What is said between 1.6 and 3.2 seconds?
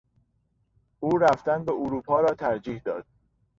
به اروپا را ترجیح داد.